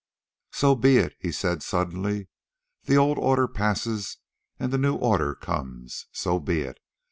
"So 0.51 0.73
be 0.75 0.97
it," 0.97 1.13
he 1.19 1.31
said 1.31 1.61
suddenly. 1.61 2.27
"The 2.85 2.97
old 2.97 3.19
order 3.19 3.47
passes, 3.47 4.17
and 4.57 4.73
the 4.73 4.79
new 4.79 4.95
order 4.95 5.35
comes. 5.35 6.07
So 6.11 6.39
be 6.39 6.61
it! 6.61 6.79